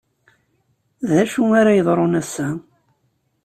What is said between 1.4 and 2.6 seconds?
ara yeḍrun ass-a?